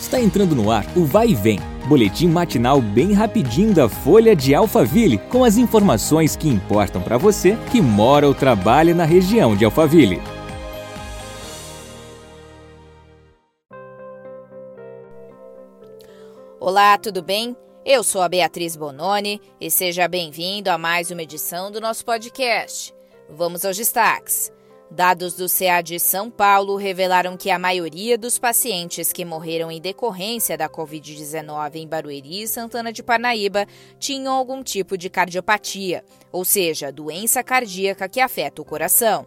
Está 0.00 0.20
entrando 0.20 0.54
no 0.54 0.70
ar 0.70 0.86
o 0.96 1.04
Vai 1.04 1.28
e 1.28 1.34
Vem, 1.34 1.58
boletim 1.88 2.28
matinal 2.28 2.80
bem 2.80 3.12
rapidinho 3.12 3.74
da 3.74 3.88
Folha 3.88 4.34
de 4.34 4.54
Alphaville, 4.54 5.18
com 5.18 5.42
as 5.42 5.56
informações 5.56 6.36
que 6.36 6.48
importam 6.48 7.02
para 7.02 7.18
você 7.18 7.56
que 7.70 7.80
mora 7.80 8.26
ou 8.26 8.34
trabalha 8.34 8.94
na 8.94 9.04
região 9.04 9.56
de 9.56 9.64
Alphaville. 9.64 10.22
Olá, 16.60 16.96
tudo 16.96 17.22
bem? 17.22 17.56
Eu 17.84 18.04
sou 18.04 18.22
a 18.22 18.28
Beatriz 18.28 18.76
Bononi 18.76 19.40
e 19.60 19.70
seja 19.70 20.06
bem-vindo 20.06 20.70
a 20.70 20.78
mais 20.78 21.10
uma 21.10 21.22
edição 21.22 21.72
do 21.72 21.80
nosso 21.80 22.04
podcast. 22.04 22.94
Vamos 23.28 23.64
aos 23.64 23.76
destaques. 23.76 24.52
Dados 24.90 25.34
do 25.34 25.50
CA 25.50 25.82
de 25.82 26.00
São 26.00 26.30
Paulo 26.30 26.76
revelaram 26.76 27.36
que 27.36 27.50
a 27.50 27.58
maioria 27.58 28.16
dos 28.16 28.38
pacientes 28.38 29.12
que 29.12 29.22
morreram 29.22 29.70
em 29.70 29.82
decorrência 29.82 30.56
da 30.56 30.66
Covid-19 30.66 31.74
em 31.74 31.86
Barueri 31.86 32.40
e 32.42 32.48
Santana 32.48 32.90
de 32.90 33.02
Parnaíba 33.02 33.66
tinham 33.98 34.32
algum 34.32 34.62
tipo 34.62 34.96
de 34.96 35.10
cardiopatia, 35.10 36.02
ou 36.32 36.42
seja, 36.42 36.90
doença 36.90 37.44
cardíaca 37.44 38.08
que 38.08 38.18
afeta 38.18 38.62
o 38.62 38.64
coração. 38.64 39.26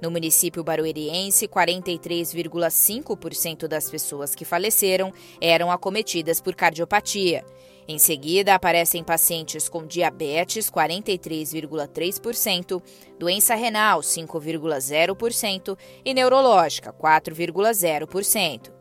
No 0.00 0.12
município 0.12 0.62
barueriense, 0.62 1.48
43,5% 1.48 3.66
das 3.66 3.90
pessoas 3.90 4.32
que 4.34 4.44
faleceram 4.44 5.12
eram 5.40 5.72
acometidas 5.72 6.40
por 6.40 6.54
cardiopatia. 6.54 7.44
Em 7.86 7.98
seguida, 7.98 8.54
aparecem 8.54 9.04
pacientes 9.04 9.68
com 9.68 9.86
diabetes, 9.86 10.70
43,3%, 10.70 12.82
doença 13.18 13.54
renal, 13.54 14.00
5,0% 14.00 15.76
e 16.02 16.14
neurológica, 16.14 16.94
4,0%. 16.94 18.72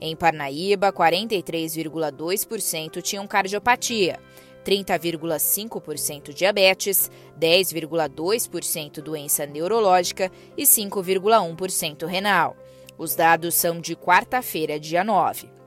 Em 0.00 0.14
Parnaíba, 0.14 0.92
43,2% 0.92 3.02
tinham 3.02 3.26
cardiopatia, 3.26 4.20
30,5% 4.64 6.32
diabetes, 6.32 7.10
10,2% 7.38 9.00
doença 9.00 9.44
neurológica 9.44 10.30
e 10.56 10.62
5,1% 10.62 12.06
renal. 12.06 12.56
Os 12.96 13.16
dados 13.16 13.56
são 13.56 13.80
de 13.80 13.96
quarta-feira, 13.96 14.78
dia 14.78 15.02
9. 15.02 15.61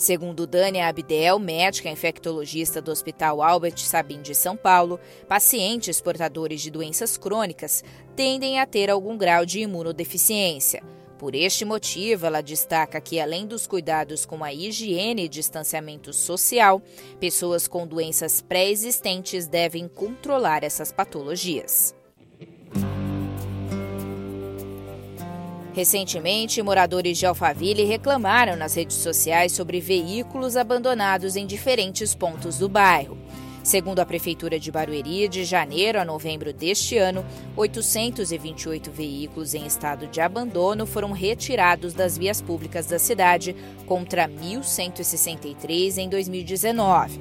Segundo 0.00 0.46
Dânia 0.46 0.88
Abdel, 0.88 1.38
médica 1.38 1.90
infectologista 1.90 2.80
do 2.80 2.90
Hospital 2.90 3.42
Albert 3.42 3.76
Sabin 3.76 4.22
de 4.22 4.34
São 4.34 4.56
Paulo, 4.56 4.98
pacientes 5.28 6.00
portadores 6.00 6.62
de 6.62 6.70
doenças 6.70 7.18
crônicas 7.18 7.84
tendem 8.16 8.58
a 8.58 8.64
ter 8.64 8.88
algum 8.88 9.18
grau 9.18 9.44
de 9.44 9.60
imunodeficiência. 9.60 10.82
Por 11.18 11.34
este 11.34 11.66
motivo, 11.66 12.24
ela 12.24 12.40
destaca 12.40 12.98
que, 12.98 13.20
além 13.20 13.46
dos 13.46 13.66
cuidados 13.66 14.24
com 14.24 14.42
a 14.42 14.54
higiene 14.54 15.24
e 15.24 15.28
distanciamento 15.28 16.14
social, 16.14 16.80
pessoas 17.20 17.68
com 17.68 17.86
doenças 17.86 18.40
pré-existentes 18.40 19.46
devem 19.46 19.86
controlar 19.86 20.64
essas 20.64 20.90
patologias. 20.90 21.94
Recentemente, 25.72 26.62
moradores 26.62 27.16
de 27.16 27.26
Alphaville 27.26 27.84
reclamaram 27.84 28.56
nas 28.56 28.74
redes 28.74 28.96
sociais 28.96 29.52
sobre 29.52 29.80
veículos 29.80 30.56
abandonados 30.56 31.36
em 31.36 31.46
diferentes 31.46 32.12
pontos 32.12 32.58
do 32.58 32.68
bairro. 32.68 33.16
Segundo 33.62 34.00
a 34.00 34.06
Prefeitura 34.06 34.58
de 34.58 34.72
Barueri, 34.72 35.28
de 35.28 35.44
janeiro 35.44 36.00
a 36.00 36.04
novembro 36.04 36.52
deste 36.52 36.96
ano, 36.96 37.24
828 37.56 38.90
veículos 38.90 39.54
em 39.54 39.64
estado 39.66 40.06
de 40.08 40.20
abandono 40.20 40.86
foram 40.86 41.12
retirados 41.12 41.92
das 41.92 42.18
vias 42.18 42.40
públicas 42.40 42.86
da 42.86 42.98
cidade, 42.98 43.54
contra 43.86 44.26
1.163 44.28 45.98
em 45.98 46.08
2019. 46.08 47.20